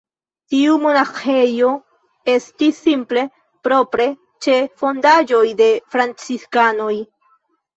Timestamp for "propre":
3.69-4.09